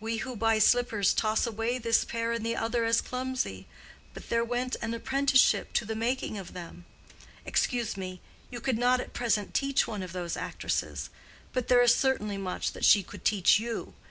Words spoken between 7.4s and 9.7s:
Excuse me; you could not at present